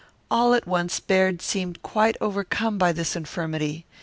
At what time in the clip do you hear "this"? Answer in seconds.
2.91-3.15